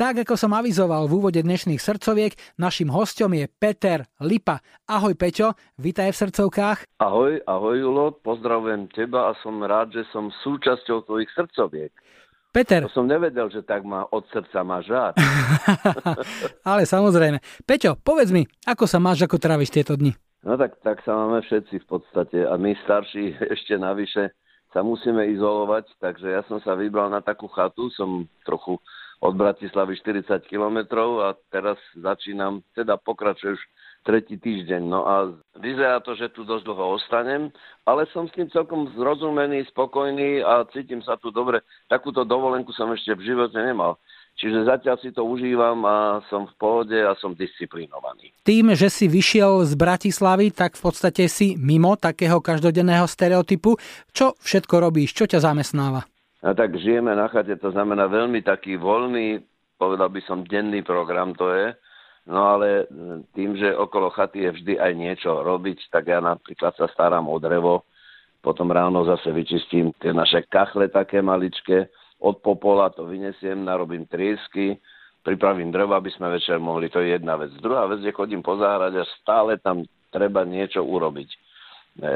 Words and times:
Tak 0.00 0.24
ako 0.24 0.32
som 0.32 0.56
avizoval 0.56 1.04
v 1.12 1.20
úvode 1.20 1.44
dnešných 1.44 1.76
srdcoviek, 1.76 2.32
našim 2.56 2.88
hostom 2.88 3.36
je 3.36 3.44
Peter 3.52 4.08
Lipa. 4.24 4.64
Ahoj 4.88 5.12
Peťo, 5.12 5.52
vítaj 5.76 6.16
v 6.16 6.20
srdcovkách. 6.24 7.04
Ahoj, 7.04 7.44
ahoj 7.44 7.76
Julo, 7.76 8.16
pozdravujem 8.24 8.88
teba 8.96 9.28
a 9.28 9.36
som 9.44 9.60
rád, 9.60 9.92
že 9.92 10.08
som 10.08 10.32
súčasťou 10.40 11.04
tvojich 11.04 11.28
srdcoviek. 11.36 11.92
Peter. 12.48 12.88
To 12.88 12.96
som 12.96 13.04
nevedel, 13.04 13.52
že 13.52 13.60
tak 13.60 13.84
ma 13.84 14.08
od 14.08 14.24
srdca 14.32 14.64
má 14.64 14.80
žár. 14.80 15.12
Ale 16.72 16.88
samozrejme. 16.88 17.36
Peťo, 17.68 18.00
povedz 18.00 18.32
mi, 18.32 18.48
ako 18.64 18.88
sa 18.88 18.96
máš, 18.96 19.28
ako 19.28 19.36
tráviš 19.36 19.68
tieto 19.68 20.00
dni? 20.00 20.16
No 20.48 20.56
tak, 20.56 20.80
tak 20.80 21.04
sa 21.04 21.12
máme 21.12 21.44
všetci 21.44 21.76
v 21.76 21.86
podstate 21.92 22.48
a 22.48 22.56
my 22.56 22.72
starší 22.88 23.36
ešte 23.52 23.76
navyše 23.76 24.32
sa 24.72 24.80
musíme 24.80 25.28
izolovať, 25.28 25.92
takže 26.00 26.24
ja 26.24 26.40
som 26.48 26.56
sa 26.64 26.72
vybral 26.72 27.12
na 27.12 27.20
takú 27.20 27.52
chatu, 27.52 27.92
som 27.92 28.24
trochu 28.48 28.80
od 29.20 29.36
Bratislavy 29.36 30.00
40 30.00 30.48
kilometrov 30.48 31.20
a 31.20 31.28
teraz 31.52 31.76
začínam, 31.92 32.64
teda 32.72 32.96
pokračuje 32.96 33.52
už 33.56 33.62
tretí 34.00 34.40
týždeň. 34.40 34.80
No 34.80 35.04
a 35.04 35.28
vyzerá 35.60 36.00
to, 36.00 36.16
že 36.16 36.32
tu 36.32 36.48
dosť 36.48 36.64
dlho 36.64 36.96
ostanem, 36.96 37.52
ale 37.84 38.08
som 38.16 38.24
s 38.24 38.32
tým 38.32 38.48
celkom 38.48 38.88
zrozumený, 38.96 39.68
spokojný 39.68 40.40
a 40.40 40.64
cítim 40.72 41.04
sa 41.04 41.20
tu 41.20 41.28
dobre. 41.28 41.60
Takúto 41.92 42.24
dovolenku 42.24 42.72
som 42.72 42.88
ešte 42.96 43.12
v 43.12 43.28
živote 43.28 43.60
nemal. 43.60 44.00
Čiže 44.40 44.64
zatiaľ 44.64 44.96
si 45.04 45.12
to 45.12 45.20
užívam 45.20 45.84
a 45.84 46.24
som 46.32 46.48
v 46.48 46.54
pohode 46.56 46.96
a 46.96 47.12
som 47.20 47.36
disciplinovaný. 47.36 48.32
Tým, 48.40 48.72
že 48.72 48.88
si 48.88 49.04
vyšiel 49.04 49.68
z 49.68 49.76
Bratislavy, 49.76 50.48
tak 50.48 50.80
v 50.80 50.82
podstate 50.88 51.28
si 51.28 51.60
mimo 51.60 51.92
takého 52.00 52.40
každodenného 52.40 53.04
stereotypu. 53.04 53.76
Čo 54.16 54.40
všetko 54.40 54.80
robíš? 54.80 55.12
Čo 55.12 55.28
ťa 55.28 55.44
zamestnáva? 55.44 56.08
A 56.40 56.56
tak 56.56 56.72
žijeme 56.80 57.12
na 57.12 57.28
chate, 57.28 57.52
to 57.60 57.68
znamená 57.70 58.08
veľmi 58.08 58.40
taký 58.40 58.80
voľný, 58.80 59.44
povedal 59.76 60.08
by 60.08 60.20
som 60.24 60.48
denný 60.48 60.80
program 60.80 61.36
to 61.36 61.52
je. 61.52 61.76
No 62.28 62.56
ale 62.56 62.88
tým, 63.32 63.56
že 63.56 63.72
okolo 63.76 64.12
chaty 64.12 64.44
je 64.44 64.50
vždy 64.52 64.74
aj 64.76 64.92
niečo 64.92 65.40
robiť, 65.40 65.88
tak 65.92 66.08
ja 66.08 66.20
napríklad 66.20 66.76
sa 66.76 66.88
starám 66.92 67.28
o 67.28 67.36
drevo, 67.40 67.84
potom 68.40 68.72
ráno 68.72 69.04
zase 69.04 69.32
vyčistím 69.32 69.92
tie 70.00 70.12
naše 70.16 70.48
kachle 70.48 70.88
také 70.88 71.20
maličké, 71.20 71.88
od 72.20 72.44
popola 72.44 72.92
to 72.92 73.08
vynesiem, 73.08 73.64
narobím 73.64 74.04
triesky, 74.04 74.76
pripravím 75.24 75.72
dreva, 75.72 75.96
aby 75.96 76.12
sme 76.12 76.32
večer 76.32 76.60
mohli, 76.60 76.92
to 76.92 77.00
je 77.00 77.16
jedna 77.16 77.36
vec. 77.36 77.52
Druhá 77.60 77.88
vec 77.88 78.00
je, 78.04 78.12
chodím 78.12 78.44
po 78.44 78.56
záhrade 78.56 79.00
a 79.00 79.12
stále 79.20 79.56
tam 79.60 79.84
treba 80.12 80.44
niečo 80.44 80.84
urobiť. 80.84 81.28
E, 81.28 81.38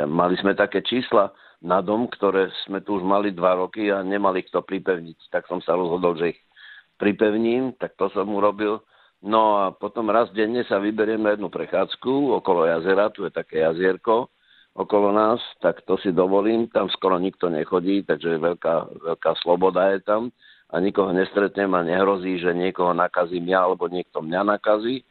mali 0.05 0.37
sme 0.41 0.53
také 0.57 0.85
čísla, 0.85 1.33
na 1.65 1.81
dom, 1.81 2.05
ktoré 2.13 2.53
sme 2.69 2.85
tu 2.85 3.01
už 3.01 3.05
mali 3.09 3.33
dva 3.33 3.57
roky 3.57 3.89
a 3.89 4.05
nemali 4.05 4.45
kto 4.45 4.61
pripevniť. 4.61 5.33
Tak 5.33 5.49
som 5.49 5.65
sa 5.65 5.73
rozhodol, 5.73 6.21
že 6.21 6.37
ich 6.37 6.41
pripevním, 7.01 7.73
tak 7.81 7.97
to 7.97 8.13
som 8.13 8.29
urobil. 8.29 8.85
No 9.25 9.65
a 9.65 9.73
potom 9.73 10.13
raz 10.13 10.29
denne 10.37 10.69
sa 10.69 10.77
vyberiem 10.77 11.25
na 11.25 11.33
jednu 11.33 11.49
prechádzku 11.49 12.37
okolo 12.45 12.69
jazera, 12.69 13.09
tu 13.09 13.25
je 13.25 13.33
také 13.33 13.65
jazierko 13.65 14.29
okolo 14.75 15.15
nás, 15.15 15.39
tak 15.63 15.87
to 15.87 15.95
si 16.03 16.11
dovolím, 16.11 16.67
tam 16.67 16.91
skoro 16.91 17.17
nikto 17.23 17.47
nechodí, 17.47 18.03
takže 18.03 18.43
veľká, 18.43 18.75
veľká 19.07 19.31
sloboda 19.41 19.95
je 19.95 20.03
tam 20.03 20.35
a 20.75 20.83
nikoho 20.83 21.15
nestretnem 21.15 21.71
a 21.79 21.87
nehrozí, 21.87 22.43
že 22.43 22.51
niekoho 22.51 22.91
nakazím 22.91 23.47
ja 23.47 23.63
alebo 23.63 23.87
niekto 23.87 24.19
mňa 24.19 24.59
nakazí. 24.59 25.07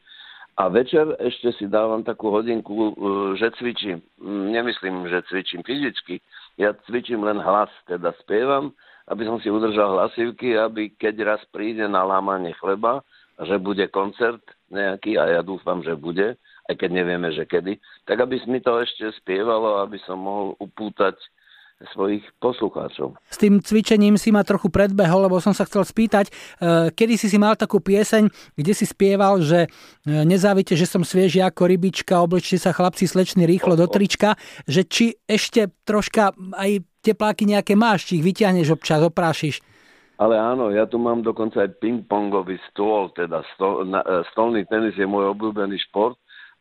A 0.54 0.70
večer 0.70 1.18
ešte 1.18 1.50
si 1.58 1.66
dávam 1.66 2.06
takú 2.06 2.30
hodinku, 2.30 2.94
že 3.34 3.50
cvičím. 3.58 3.98
Nemyslím, 4.22 5.08
že 5.10 5.26
cvičím 5.26 5.66
fyzicky, 5.66 6.22
ja 6.60 6.74
cvičím 6.86 7.26
len 7.26 7.42
hlas, 7.42 7.70
teda 7.90 8.14
spievam, 8.22 8.70
aby 9.10 9.26
som 9.26 9.36
si 9.42 9.50
udržal 9.50 10.00
hlasivky, 10.00 10.56
aby 10.56 10.94
keď 10.96 11.36
raz 11.36 11.42
príde 11.50 11.84
na 11.84 12.06
lámanie 12.06 12.54
chleba, 12.56 13.02
že 13.42 13.58
bude 13.58 13.84
koncert 13.90 14.40
nejaký, 14.70 15.18
a 15.18 15.38
ja 15.38 15.40
dúfam, 15.42 15.82
že 15.82 15.98
bude, 15.98 16.38
aj 16.70 16.74
keď 16.78 16.90
nevieme, 16.94 17.28
že 17.34 17.44
kedy, 17.44 17.76
tak 18.06 18.22
aby 18.22 18.40
mi 18.46 18.62
to 18.62 18.78
ešte 18.80 19.10
spievalo, 19.20 19.82
aby 19.82 19.98
som 20.06 20.22
mohol 20.22 20.56
upútať 20.62 21.18
svojich 21.92 22.22
poslucháčov. 22.38 23.18
S 23.28 23.36
tým 23.36 23.58
cvičením 23.58 24.14
si 24.14 24.30
ma 24.30 24.46
trochu 24.46 24.70
predbehol, 24.70 25.26
lebo 25.26 25.42
som 25.42 25.52
sa 25.52 25.66
chcel 25.66 25.82
spýtať, 25.82 26.30
e, 26.30 26.32
kedy 26.94 27.14
si 27.18 27.26
si 27.26 27.36
mal 27.36 27.58
takú 27.58 27.82
pieseň, 27.82 28.30
kde 28.54 28.72
si 28.72 28.86
spieval, 28.86 29.42
že 29.42 29.66
e, 29.66 29.68
nezávite, 30.06 30.78
že 30.78 30.86
som 30.86 31.02
svieži 31.02 31.42
ako 31.42 31.66
rybička, 31.66 32.22
oblečte 32.22 32.56
sa 32.56 32.70
chlapci 32.70 33.10
slečný 33.10 33.44
rýchlo 33.44 33.74
do 33.74 33.90
trička, 33.90 34.38
že 34.64 34.86
či 34.86 35.18
ešte 35.26 35.74
troška 35.84 36.32
aj 36.54 36.80
tepláky 37.04 37.44
nejaké 37.44 37.76
máš, 37.76 38.08
či 38.08 38.22
ich 38.22 38.26
vyťahneš 38.26 38.72
občas, 38.72 39.04
oprášiš. 39.04 39.60
Ale 40.14 40.38
áno, 40.38 40.70
ja 40.70 40.86
tu 40.86 40.96
mám 41.02 41.26
dokonca 41.26 41.58
aj 41.66 41.82
ping-pongový 41.82 42.62
stôl, 42.70 43.10
teda 43.18 43.42
stol, 43.54 43.82
na, 43.82 44.00
e, 44.06 44.22
stolný 44.30 44.62
tenis 44.70 44.94
je 44.94 45.04
môj 45.04 45.34
obľúbený 45.34 45.74
šport 45.90 46.14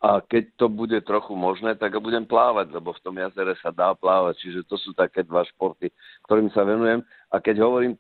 a 0.03 0.19
keď 0.19 0.59
to 0.59 0.68
bude 0.68 1.00
trochu 1.08 1.31
možné, 1.31 1.80
tak 1.80 1.96
budem 1.96 2.28
plávať, 2.28 2.75
lebo 2.75 2.91
v 2.91 3.03
tom 3.08 3.16
jazere 3.16 3.56
sa 3.64 3.72
dá 3.72 3.96
plávať. 3.96 4.36
Čiže 4.44 4.68
to 4.68 4.75
sú 4.75 4.91
také 4.91 5.24
dva 5.24 5.47
športy, 5.47 5.88
ktorým 6.28 6.52
sa 6.52 6.68
venujem. 6.68 7.00
A 7.31 7.40
keď 7.40 7.64
hovorím, 7.64 7.96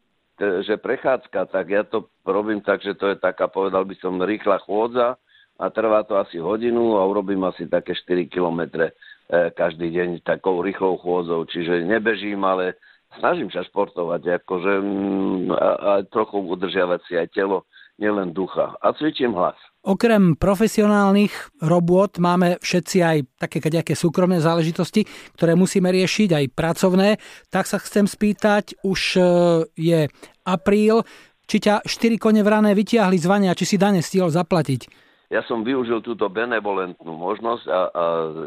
že 0.67 0.75
prechádzka, 0.75 1.47
tak 1.47 1.65
ja 1.71 1.87
to 1.87 2.11
robím 2.27 2.59
tak, 2.59 2.83
že 2.83 2.99
to 2.99 3.07
je 3.07 3.15
taká, 3.15 3.47
povedal 3.47 3.87
by 3.87 3.95
som, 4.03 4.19
rýchla 4.19 4.59
chôdza 4.67 5.15
a 5.55 5.65
trvá 5.71 6.03
to 6.03 6.19
asi 6.19 6.43
hodinu 6.43 6.99
a 6.99 7.07
urobím 7.07 7.47
asi 7.47 7.71
také 7.71 7.95
4 7.95 8.27
kilometre 8.27 8.91
e, 8.91 9.53
každý 9.55 9.87
deň 9.93 10.27
takou 10.27 10.59
rýchlou 10.59 10.99
chôdzou. 10.99 11.47
Čiže 11.47 11.87
nebežím, 11.87 12.43
ale 12.43 12.75
snažím 13.21 13.47
sa 13.47 13.63
športovať, 13.63 14.43
akože 14.43 14.73
mm, 14.81 15.55
a, 15.55 15.69
a 15.71 15.91
trochu 16.09 16.41
udržiavať 16.41 16.99
si 17.07 17.13
aj 17.15 17.31
telo, 17.31 17.63
nielen 18.01 18.33
ducha. 18.33 18.73
A 18.81 18.93
cvičím 18.97 19.37
hlas. 19.37 19.57
Okrem 19.83 20.39
profesionálnych 20.39 21.59
robôt 21.59 22.07
máme 22.15 22.55
všetci 22.63 22.97
aj 23.03 23.17
také 23.35 23.59
nejaké 23.59 23.99
súkromné 23.99 24.39
záležitosti, 24.39 25.03
ktoré 25.35 25.59
musíme 25.59 25.91
riešiť, 25.91 26.29
aj 26.31 26.45
pracovné. 26.55 27.19
Tak 27.51 27.67
sa 27.67 27.83
chcem 27.83 28.07
spýtať, 28.07 28.79
už 28.87 29.19
e, 29.19 29.21
je 29.75 29.99
apríl, 30.47 31.03
či 31.43 31.59
ťa 31.59 31.83
4 31.83 32.15
kone 32.15 32.39
v 32.39 32.47
rané 32.47 32.71
vytiahli 32.71 33.19
z 33.19 33.27
vania, 33.27 33.51
či 33.59 33.67
si 33.67 33.75
dane 33.75 33.99
stihol 33.99 34.31
zaplatiť? 34.31 34.87
Ja 35.27 35.43
som 35.43 35.67
využil 35.67 35.99
túto 35.99 36.31
benevolentnú 36.31 37.11
možnosť 37.19 37.65
a, 37.67 37.81
a 37.91 38.03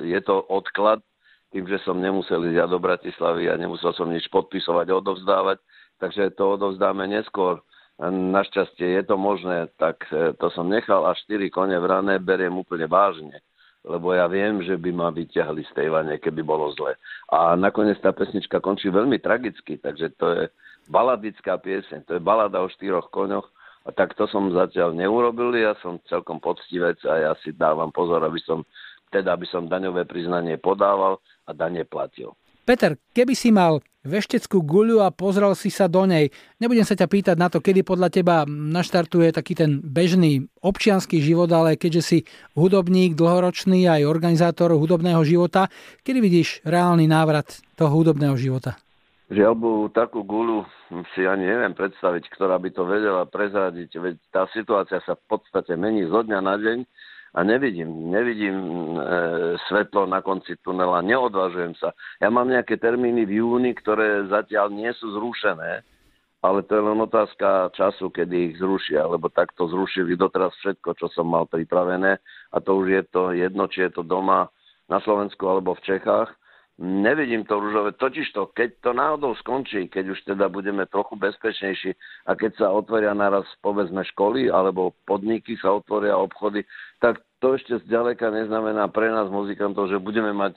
je 0.09 0.21
to 0.25 0.41
odklad 0.49 1.05
tým, 1.53 1.69
že 1.69 1.83
som 1.85 2.01
nemusel 2.01 2.49
ísť 2.49 2.57
ja 2.57 2.65
do 2.65 2.81
Bratislavy 2.81 3.53
a 3.53 3.61
nemusel 3.61 3.93
som 3.93 4.09
nič 4.09 4.25
podpisovať, 4.33 4.89
odovzdávať, 4.89 5.61
takže 6.01 6.33
to 6.33 6.57
odovzdáme 6.57 7.05
neskôr 7.13 7.61
našťastie 8.05 9.01
je 9.01 9.03
to 9.09 9.17
možné, 9.17 9.73
tak 9.81 10.05
e, 10.13 10.37
to 10.37 10.53
som 10.53 10.69
nechal 10.69 11.09
a 11.09 11.17
4 11.17 11.49
kone 11.49 11.77
v 11.81 11.87
rané 11.87 12.15
beriem 12.21 12.53
úplne 12.53 12.85
vážne, 12.85 13.41
lebo 13.89 14.13
ja 14.13 14.29
viem, 14.29 14.61
že 14.61 14.77
by 14.77 14.91
ma 14.93 15.09
vyťahli 15.09 15.65
z 15.65 15.73
tej 15.73 15.89
vane, 15.89 16.21
keby 16.21 16.45
bolo 16.45 16.69
zle. 16.77 16.93
A 17.33 17.57
nakoniec 17.57 17.97
tá 18.05 18.13
pesnička 18.13 18.61
končí 18.61 18.93
veľmi 18.93 19.17
tragicky, 19.21 19.81
takže 19.81 20.13
to 20.21 20.27
je 20.29 20.43
baladická 20.93 21.57
pieseň, 21.57 22.05
to 22.05 22.13
je 22.19 22.23
balada 22.23 22.61
o 22.61 22.69
štyroch 22.69 23.09
koňoch 23.09 23.49
a 23.87 23.95
tak 23.95 24.13
to 24.19 24.29
som 24.29 24.53
zatiaľ 24.53 24.93
neurobil, 24.93 25.57
ja 25.57 25.73
som 25.81 25.97
celkom 26.11 26.37
poctivec 26.37 27.01
a 27.09 27.31
ja 27.31 27.33
si 27.41 27.57
dávam 27.57 27.89
pozor, 27.89 28.21
aby 28.23 28.39
som 28.45 28.67
teda 29.11 29.39
aby 29.39 29.47
som 29.47 29.71
daňové 29.71 30.05
priznanie 30.05 30.59
podával 30.59 31.23
a 31.47 31.55
dane 31.55 31.87
platil. 31.87 32.35
Peter, 32.67 32.99
keby 33.15 33.39
si 33.39 33.55
mal 33.55 33.79
vešteckú 34.03 34.59
guľu 34.67 35.07
a 35.07 35.15
pozrel 35.15 35.55
si 35.55 35.71
sa 35.71 35.87
do 35.87 36.03
nej, 36.03 36.35
nebudem 36.59 36.83
sa 36.83 36.99
ťa 36.99 37.07
pýtať 37.07 37.37
na 37.39 37.47
to, 37.47 37.63
kedy 37.63 37.87
podľa 37.87 38.11
teba 38.11 38.43
naštartuje 38.47 39.31
taký 39.31 39.55
ten 39.55 39.79
bežný 39.79 40.51
občianský 40.67 41.23
život, 41.23 41.47
ale 41.55 41.79
keďže 41.79 42.03
si 42.03 42.19
hudobník, 42.59 43.15
dlhoročný 43.15 43.87
aj 43.87 44.03
organizátor 44.03 44.75
hudobného 44.75 45.23
života, 45.23 45.71
kedy 46.03 46.19
vidíš 46.19 46.67
reálny 46.67 47.07
návrat 47.07 47.63
toho 47.79 48.03
hudobného 48.03 48.35
života? 48.35 48.75
Žiaľbu, 49.31 49.95
takú 49.95 50.27
gulu 50.27 50.67
si 51.15 51.23
ani 51.23 51.47
neviem 51.47 51.75
predstaviť, 51.75 52.31
ktorá 52.35 52.59
by 52.59 52.71
to 52.75 52.83
vedela 52.83 53.27
prezradiť, 53.27 53.91
veď 53.95 54.15
tá 54.31 54.51
situácia 54.51 54.99
sa 55.07 55.15
v 55.15 55.39
podstate 55.39 55.79
mení 55.79 56.07
zo 56.07 56.23
dňa 56.27 56.39
na 56.43 56.59
deň 56.59 56.79
a 57.37 57.45
nevidím, 57.45 58.09
nevidím 58.09 58.57
e, 58.57 59.01
svetlo 59.69 60.09
na 60.09 60.25
konci 60.25 60.57
tunela, 60.65 61.05
neodvážujem 61.05 61.77
sa. 61.77 61.93
Ja 62.17 62.33
mám 62.33 62.49
nejaké 62.49 62.81
termíny 62.81 63.29
v 63.29 63.45
júni, 63.45 63.77
ktoré 63.77 64.25
zatiaľ 64.33 64.73
nie 64.73 64.89
sú 64.97 65.13
zrušené, 65.13 65.85
ale 66.41 66.59
to 66.65 66.73
je 66.81 66.83
len 66.89 66.97
otázka 66.97 67.77
času, 67.77 68.09
kedy 68.09 68.53
ich 68.53 68.55
zrušia, 68.57 69.05
lebo 69.05 69.29
takto 69.29 69.69
zrušili 69.69 70.17
doteraz 70.17 70.57
všetko, 70.65 70.97
čo 70.97 71.13
som 71.13 71.29
mal 71.29 71.45
pripravené 71.45 72.17
a 72.53 72.57
to 72.57 72.81
už 72.81 72.87
je 72.89 73.03
to 73.13 73.37
jedno, 73.37 73.69
či 73.69 73.85
je 73.85 74.01
to 74.01 74.03
doma 74.03 74.49
na 74.89 74.97
Slovensku 75.05 75.45
alebo 75.45 75.77
v 75.77 75.85
Čechách 75.85 76.33
Nevidím 76.77 77.49
to 77.49 77.57
rúžové. 77.57 77.97
Totiž 77.97 78.37
to, 78.37 78.53
keď 78.53 78.85
to 78.85 78.93
náhodou 78.93 79.33
skončí, 79.41 79.89
keď 79.89 80.13
už 80.13 80.21
teda 80.29 80.53
budeme 80.53 80.85
trochu 80.85 81.17
bezpečnejší 81.17 81.97
a 82.29 82.37
keď 82.37 82.53
sa 82.61 82.67
otvoria 82.69 83.17
naraz 83.17 83.49
povedzme 83.65 84.05
školy 84.13 84.53
alebo 84.53 84.93
podniky 85.09 85.57
sa 85.57 85.73
otvoria 85.73 86.21
obchody, 86.21 86.69
tak 87.01 87.25
to 87.41 87.57
ešte 87.57 87.81
zďaleka 87.89 88.29
neznamená 88.29 88.93
pre 88.93 89.09
nás 89.09 89.33
muzikantov, 89.33 89.89
že 89.89 89.97
budeme 89.97 90.37
mať 90.37 90.53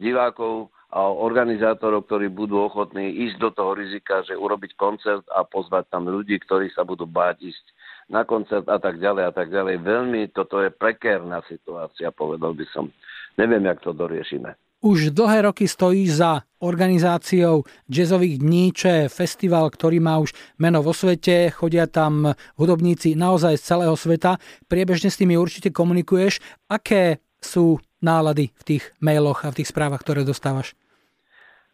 divákov 0.00 0.72
a 0.88 1.04
organizátorov, 1.04 2.08
ktorí 2.08 2.32
budú 2.32 2.64
ochotní 2.64 3.28
ísť 3.28 3.36
do 3.36 3.50
toho 3.52 3.76
rizika, 3.76 4.24
že 4.24 4.40
urobiť 4.40 4.72
koncert 4.72 5.28
a 5.28 5.44
pozvať 5.44 5.92
tam 5.92 6.08
ľudí, 6.08 6.40
ktorí 6.48 6.72
sa 6.72 6.88
budú 6.88 7.04
báť 7.04 7.44
ísť 7.44 7.64
na 8.08 8.24
koncert 8.24 8.64
a 8.72 8.80
tak 8.80 8.96
ďalej 8.96 9.24
a 9.28 9.32
tak 9.36 9.52
ďalej. 9.52 9.84
Veľmi 9.84 10.32
toto 10.32 10.64
je 10.64 10.72
prekérna 10.72 11.44
situácia, 11.44 12.08
povedal 12.08 12.56
by 12.56 12.64
som. 12.72 12.88
Neviem, 13.36 13.68
jak 13.68 13.84
to 13.84 13.92
doriešime. 13.92 14.56
Už 14.78 15.10
dlhé 15.10 15.42
roky 15.42 15.66
stojíš 15.66 16.22
za 16.22 16.46
organizáciou 16.62 17.66
jazzových 17.90 18.38
dní, 18.38 18.70
čo 18.70 18.86
je 18.86 19.02
festival, 19.10 19.74
ktorý 19.74 19.98
má 19.98 20.22
už 20.22 20.30
meno 20.54 20.86
vo 20.86 20.94
svete, 20.94 21.50
chodia 21.50 21.90
tam 21.90 22.30
hudobníci 22.54 23.18
naozaj 23.18 23.58
z 23.58 23.66
celého 23.74 23.98
sveta. 23.98 24.38
Priebežne 24.70 25.10
s 25.10 25.18
tými 25.18 25.34
určite 25.34 25.74
komunikuješ. 25.74 26.38
Aké 26.70 27.18
sú 27.42 27.82
nálady 27.98 28.54
v 28.54 28.62
tých 28.62 28.84
mailoch 29.02 29.42
a 29.42 29.50
v 29.50 29.58
tých 29.58 29.74
správach, 29.74 29.98
ktoré 29.98 30.22
dostávaš? 30.22 30.78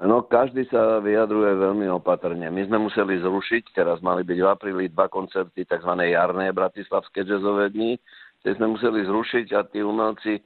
No, 0.00 0.24
každý 0.24 0.64
sa 0.72 1.04
vyjadruje 1.04 1.60
veľmi 1.60 1.84
opatrne. 1.92 2.48
My 2.48 2.64
sme 2.64 2.88
museli 2.88 3.20
zrušiť, 3.20 3.76
teraz 3.76 4.00
mali 4.00 4.24
byť 4.24 4.38
v 4.40 4.48
apríli 4.48 4.84
dva 4.88 5.12
koncerty, 5.12 5.68
tzv. 5.68 5.92
jarné 6.08 6.56
bratislavské 6.56 7.20
jazzové 7.28 7.68
dni, 7.68 8.00
tie 8.40 8.56
sme 8.56 8.80
museli 8.80 9.04
zrušiť 9.04 9.46
a 9.52 9.60
tí 9.68 9.84
umelci 9.84 10.40
eh, 10.40 10.44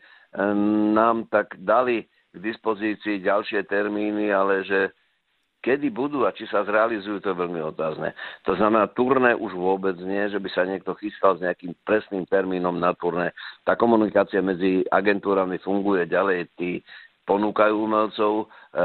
nám 0.90 1.30
tak 1.30 1.54
dali 1.62 2.02
k 2.32 2.36
dispozícii 2.38 3.24
ďalšie 3.24 3.64
termíny, 3.66 4.32
ale 4.32 4.64
že 4.66 4.92
kedy 5.58 5.90
budú 5.90 6.22
a 6.22 6.34
či 6.34 6.46
sa 6.46 6.62
zrealizujú, 6.62 7.18
to 7.18 7.34
je 7.34 7.42
veľmi 7.42 7.60
otázne. 7.74 8.14
To 8.46 8.54
znamená, 8.54 8.86
turné 8.94 9.34
už 9.34 9.52
vôbec 9.58 9.98
nie, 9.98 10.30
že 10.30 10.38
by 10.38 10.48
sa 10.54 10.62
niekto 10.62 10.94
chystal 11.02 11.34
s 11.34 11.42
nejakým 11.42 11.74
presným 11.82 12.24
termínom 12.30 12.78
na 12.78 12.94
turné. 12.94 13.34
Tá 13.66 13.74
komunikácia 13.74 14.38
medzi 14.38 14.86
agentúrami 14.86 15.58
funguje 15.58 16.06
ďalej. 16.06 16.46
Tí 16.54 16.78
ponúkajú 17.26 17.74
umelcov. 17.74 18.32
E, 18.40 18.80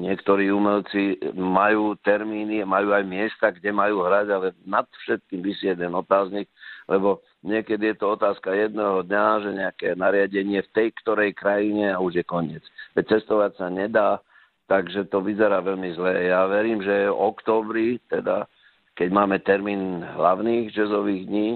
niektorí 0.00 0.48
umelci 0.48 1.20
majú 1.36 1.98
termíny, 2.00 2.64
majú 2.64 2.96
aj 2.96 3.04
miesta, 3.04 3.52
kde 3.52 3.74
majú 3.76 4.06
hrať, 4.06 4.26
ale 4.32 4.46
nad 4.64 4.88
všetkým 5.04 5.44
by 5.44 5.52
si 5.52 5.68
jeden 5.68 5.92
otáznik, 5.92 6.48
lebo 6.88 7.20
niekedy 7.44 7.92
je 7.92 7.96
to 8.00 8.16
otázka 8.16 8.56
jedného 8.56 9.04
dňa, 9.04 9.26
že 9.44 9.50
nejaké 9.52 9.88
nariadenie 9.94 10.64
v 10.64 10.72
tej 10.72 10.88
ktorej 11.04 11.36
krajine 11.36 11.92
a 11.92 12.00
už 12.00 12.18
je 12.18 12.24
koniec. 12.24 12.64
Veď 12.96 13.20
cestovať 13.20 13.52
sa 13.60 13.68
nedá, 13.68 14.24
takže 14.66 15.06
to 15.12 15.20
vyzerá 15.20 15.60
veľmi 15.60 15.92
zle. 15.94 16.32
Ja 16.32 16.48
verím, 16.48 16.80
že 16.80 17.12
v 17.12 17.20
októbri, 17.20 18.00
teda 18.08 18.48
keď 18.96 19.08
máme 19.12 19.36
termín 19.44 20.00
hlavných 20.02 20.72
jazzových 20.72 21.28
dní, 21.28 21.48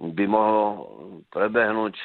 by 0.00 0.24
mohlo 0.28 0.64
prebehnúť 1.32 1.96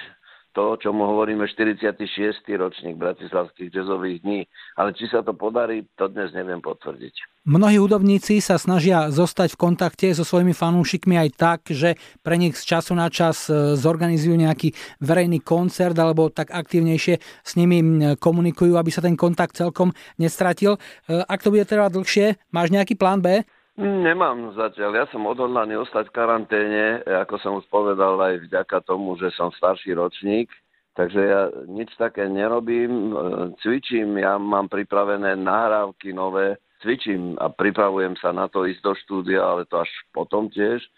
to, 0.55 0.79
čo 0.79 0.95
mu 0.95 1.03
hovoríme 1.03 1.43
46. 1.43 2.15
ročník 2.55 2.95
bratislavských 2.95 3.69
jazzových 3.75 4.23
dní. 4.23 4.41
Ale 4.79 4.95
či 4.95 5.11
sa 5.11 5.19
to 5.19 5.35
podarí, 5.35 5.83
to 5.99 6.07
dnes 6.07 6.31
neviem 6.31 6.63
potvrdiť. 6.63 7.45
Mnohí 7.45 7.77
hudobníci 7.77 8.41
sa 8.41 8.57
snažia 8.57 9.13
zostať 9.13 9.53
v 9.53 9.61
kontakte 9.61 10.07
so 10.17 10.25
svojimi 10.25 10.57
fanúšikmi 10.57 11.13
aj 11.13 11.29
tak, 11.37 11.59
že 11.69 11.93
pre 12.25 12.41
nich 12.41 12.57
z 12.57 12.73
času 12.73 12.97
na 12.97 13.05
čas 13.13 13.45
e, 13.51 13.77
zorganizujú 13.77 14.33
nejaký 14.33 14.73
verejný 14.97 15.45
koncert 15.45 15.93
alebo 15.93 16.33
tak 16.33 16.49
aktívnejšie 16.49 17.21
s 17.21 17.51
nimi 17.53 18.17
komunikujú, 18.17 18.81
aby 18.81 18.89
sa 18.89 19.05
ten 19.05 19.13
kontakt 19.13 19.61
celkom 19.61 19.93
nestratil. 20.17 20.81
E, 21.05 21.21
ak 21.21 21.45
to 21.45 21.53
bude 21.53 21.69
trvať 21.69 21.93
dlhšie, 21.93 22.25
máš 22.49 22.73
nejaký 22.73 22.97
plán 22.97 23.21
B? 23.21 23.45
Nemám 23.75 24.55
zatiaľ. 24.55 25.03
Ja 25.03 25.05
som 25.11 25.27
odhodlaný 25.27 25.75
ostať 25.83 26.07
v 26.07 26.15
karanténe, 26.15 27.03
ako 27.03 27.35
som 27.43 27.59
už 27.59 27.67
povedal 27.67 28.15
aj 28.23 28.47
vďaka 28.47 28.79
tomu, 28.87 29.19
že 29.19 29.35
som 29.35 29.51
starší 29.51 29.99
ročník. 29.99 30.47
Takže 30.95 31.19
ja 31.19 31.51
nič 31.67 31.91
také 31.99 32.23
nerobím, 32.31 33.11
cvičím, 33.59 34.15
ja 34.15 34.39
mám 34.39 34.71
pripravené 34.71 35.35
nahrávky 35.35 36.15
nové, 36.15 36.55
cvičím 36.79 37.35
a 37.35 37.51
pripravujem 37.51 38.15
sa 38.15 38.31
na 38.31 38.47
to 38.47 38.63
ísť 38.63 38.79
do 38.79 38.95
štúdia, 39.03 39.43
ale 39.43 39.67
to 39.67 39.83
až 39.83 39.91
potom 40.15 40.47
tiež. 40.47 40.79
E, 40.79 40.89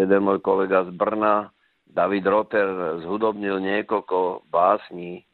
jeden 0.00 0.24
môj 0.24 0.40
kolega 0.40 0.80
z 0.88 0.96
Brna, 0.96 1.52
David 1.84 2.24
Rotter, 2.24 3.04
zhudobnil 3.04 3.60
niekoľko 3.60 4.48
básní 4.48 5.28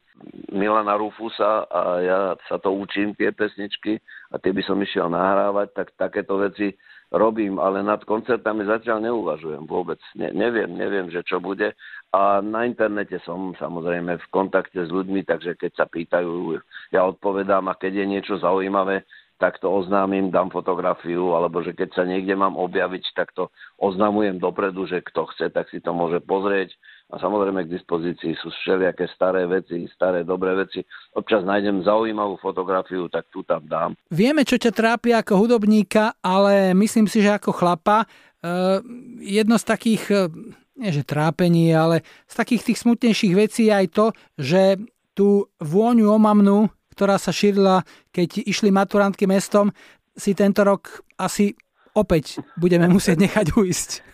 Milana 0.53 0.93
Rufusa 0.93 1.65
a 1.65 1.81
ja 1.99 2.19
sa 2.45 2.61
to 2.61 2.69
učím, 2.69 3.17
tie 3.17 3.33
pesničky 3.33 3.97
a 4.29 4.37
tie 4.37 4.53
by 4.53 4.61
som 4.61 4.77
išiel 4.77 5.09
nahrávať, 5.09 5.73
tak 5.73 5.87
takéto 5.97 6.37
veci 6.37 6.77
robím, 7.13 7.61
ale 7.61 7.85
nad 7.85 8.01
koncertami 8.05 8.65
zatiaľ 8.65 9.05
neuvažujem 9.09 9.65
vôbec. 9.69 10.01
Ne, 10.17 10.33
neviem, 10.33 10.69
neviem, 10.73 11.09
že 11.13 11.21
čo 11.25 11.37
bude. 11.37 11.73
A 12.13 12.41
na 12.41 12.65
internete 12.65 13.21
som 13.25 13.53
samozrejme 13.57 14.17
v 14.17 14.27
kontakte 14.33 14.81
s 14.81 14.89
ľuďmi, 14.89 15.25
takže 15.25 15.57
keď 15.57 15.71
sa 15.77 15.85
pýtajú, 15.85 16.57
ja 16.93 17.05
odpovedám 17.05 17.69
a 17.69 17.77
keď 17.77 18.01
je 18.01 18.05
niečo 18.05 18.35
zaujímavé, 18.41 19.05
tak 19.41 19.57
to 19.59 19.67
oznámim, 19.67 20.29
dám 20.29 20.53
fotografiu, 20.53 21.33
alebo 21.33 21.65
že 21.65 21.73
keď 21.73 21.89
sa 21.93 22.03
niekde 22.05 22.37
mám 22.37 22.53
objaviť, 22.53 23.17
tak 23.17 23.33
to 23.33 23.49
oznamujem 23.81 24.37
dopredu, 24.37 24.85
že 24.85 25.01
kto 25.03 25.25
chce, 25.33 25.49
tak 25.49 25.67
si 25.73 25.81
to 25.81 25.91
môže 25.91 26.21
pozrieť 26.23 26.73
a 27.13 27.21
samozrejme 27.21 27.69
k 27.69 27.73
dispozícii 27.77 28.33
sú 28.41 28.49
všelijaké 28.49 29.05
staré 29.13 29.45
veci, 29.45 29.85
staré 29.93 30.25
dobré 30.25 30.57
veci. 30.57 30.81
Občas 31.13 31.45
nájdem 31.45 31.85
zaujímavú 31.85 32.41
fotografiu, 32.41 33.05
tak 33.05 33.29
tu 33.29 33.45
tam 33.45 33.61
dám. 33.69 33.93
Vieme, 34.09 34.41
čo 34.41 34.57
ťa 34.57 34.73
trápi 34.73 35.13
ako 35.13 35.37
hudobníka, 35.45 36.17
ale 36.25 36.73
myslím 36.73 37.05
si, 37.05 37.21
že 37.21 37.37
ako 37.37 37.53
chlapa 37.53 38.09
uh, 38.09 38.81
jedno 39.21 39.61
z 39.61 39.65
takých, 39.69 40.03
uh, 40.09 40.33
nie 40.73 40.89
že 40.89 41.05
trápení, 41.05 41.69
ale 41.69 42.01
z 42.25 42.33
takých 42.33 42.73
tých 42.73 42.81
smutnejších 42.81 43.33
vecí 43.37 43.69
je 43.69 43.73
aj 43.77 43.87
to, 43.93 44.05
že 44.41 44.81
tú 45.13 45.45
vôňu 45.61 46.09
omamnú, 46.09 46.73
ktorá 46.97 47.21
sa 47.21 47.29
šírila, 47.29 47.85
keď 48.09 48.41
išli 48.49 48.73
maturantky 48.73 49.29
mestom, 49.29 49.69
si 50.17 50.33
tento 50.33 50.65
rok 50.65 51.05
asi 51.17 51.53
opäť 51.93 52.41
budeme 52.57 52.89
musieť 52.89 53.21
nechať 53.21 53.47
uísť. 53.53 54.12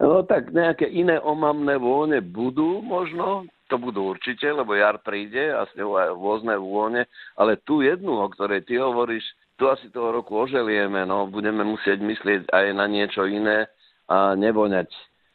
No 0.00 0.22
tak 0.24 0.50
nejaké 0.50 0.88
iné 0.88 1.20
omamné 1.20 1.76
vône 1.76 2.18
budú 2.24 2.80
možno, 2.82 3.46
to 3.68 3.76
budú 3.80 4.12
určite, 4.12 4.44
lebo 4.48 4.76
jar 4.76 5.00
príde 5.00 5.52
a 5.52 5.64
s 5.64 5.72
ňou 5.76 5.96
aj 5.96 6.08
rôzne 6.12 6.54
vône, 6.60 7.08
ale 7.40 7.60
tú 7.64 7.80
jednu, 7.80 8.20
o 8.20 8.26
ktorej 8.28 8.68
ty 8.68 8.76
hovoríš, 8.76 9.24
tu 9.56 9.68
asi 9.68 9.88
toho 9.94 10.12
roku 10.12 10.34
oželieme, 10.36 11.06
no 11.06 11.28
budeme 11.30 11.62
musieť 11.62 12.02
myslieť 12.02 12.40
aj 12.50 12.66
na 12.74 12.84
niečo 12.88 13.24
iné 13.28 13.68
a 14.10 14.34
nevoňať. 14.34 14.90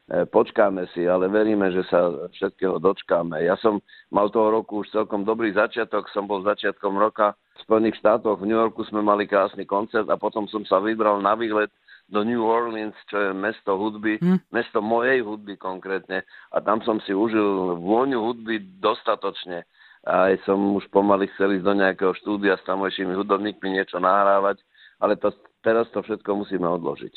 E, 0.08 0.24
počkáme 0.28 0.88
si, 0.96 1.04
ale 1.04 1.28
veríme, 1.28 1.72
že 1.72 1.84
sa 1.88 2.12
všetkého 2.32 2.80
dočkáme. 2.80 3.44
Ja 3.44 3.60
som 3.60 3.84
mal 4.12 4.32
toho 4.32 4.52
roku 4.52 4.84
už 4.84 4.92
celkom 4.92 5.24
dobrý 5.24 5.52
začiatok, 5.52 6.08
som 6.12 6.28
bol 6.28 6.44
začiatkom 6.44 6.96
roka 6.96 7.36
v 7.58 7.60
Spojených 7.66 8.00
štátoch, 8.00 8.40
v 8.40 8.48
New 8.48 8.60
Yorku 8.60 8.88
sme 8.88 9.04
mali 9.04 9.28
krásny 9.28 9.68
koncert 9.68 10.08
a 10.08 10.20
potom 10.20 10.48
som 10.48 10.64
sa 10.64 10.80
vybral 10.80 11.20
na 11.20 11.36
výlet 11.36 11.72
do 12.08 12.24
New 12.24 12.40
Orleans, 12.40 12.96
čo 13.12 13.20
je 13.20 13.32
mesto 13.36 13.76
hudby, 13.76 14.16
hmm. 14.20 14.48
mesto 14.56 14.80
mojej 14.80 15.20
hudby 15.20 15.60
konkrétne. 15.60 16.24
A 16.56 16.58
tam 16.64 16.80
som 16.88 17.04
si 17.04 17.12
užil 17.12 17.78
vôňu 17.84 18.24
hudby 18.24 18.64
dostatočne. 18.80 19.68
A 20.08 20.32
aj 20.32 20.48
som 20.48 20.56
už 20.80 20.88
pomaly 20.88 21.28
chcel 21.36 21.60
ísť 21.60 21.68
do 21.68 21.74
nejakého 21.76 22.14
štúdia 22.24 22.56
s 22.56 22.64
tamojšími 22.64 23.12
hudobníkmi 23.12 23.76
niečo 23.76 24.00
nahrávať, 24.00 24.64
ale 24.98 25.18
to, 25.18 25.30
teraz 25.62 25.86
to 25.94 26.02
všetko 26.02 26.46
musíme 26.46 26.66
odložiť. 26.66 27.14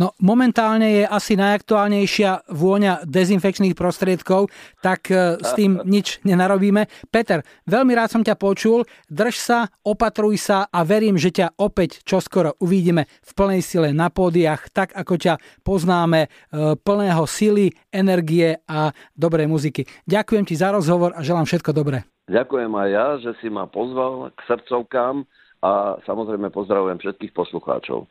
No 0.00 0.16
momentálne 0.24 0.88
je 0.88 1.04
asi 1.04 1.36
najaktuálnejšia 1.36 2.48
vôňa 2.48 3.04
dezinfekčných 3.04 3.76
prostriedkov, 3.76 4.48
tak 4.80 5.12
e, 5.12 5.36
s 5.36 5.52
tým 5.52 5.84
nič 5.84 6.24
nenarobíme. 6.24 6.88
Peter, 7.12 7.44
veľmi 7.68 7.92
rád 7.92 8.08
som 8.08 8.24
ťa 8.24 8.40
počul, 8.40 8.88
drž 9.12 9.36
sa, 9.36 9.58
opatruj 9.84 10.40
sa 10.40 10.64
a 10.72 10.80
verím, 10.80 11.20
že 11.20 11.28
ťa 11.28 11.60
opäť 11.60 12.00
čoskoro 12.08 12.56
uvidíme 12.64 13.04
v 13.04 13.30
plnej 13.36 13.60
sile 13.60 13.92
na 13.92 14.08
pódiach, 14.08 14.72
tak 14.72 14.96
ako 14.96 15.14
ťa 15.20 15.34
poznáme, 15.60 16.24
e, 16.24 16.28
plného 16.80 17.28
sily, 17.28 17.76
energie 17.92 18.56
a 18.64 18.96
dobrej 19.12 19.44
muziky. 19.44 19.84
Ďakujem 20.08 20.48
ti 20.48 20.56
za 20.56 20.72
rozhovor 20.72 21.12
a 21.12 21.20
želám 21.20 21.44
všetko 21.44 21.70
dobré. 21.76 22.08
Ďakujem 22.32 22.72
aj 22.72 22.88
ja, 22.88 23.06
že 23.20 23.36
si 23.44 23.52
ma 23.52 23.68
pozval 23.68 24.32
k 24.32 24.40
srdcovkám 24.48 25.28
a 25.62 25.96
samozrejme 26.02 26.50
pozdravujem 26.50 26.98
všetkých 26.98 27.32
poslucháčov. 27.32 28.04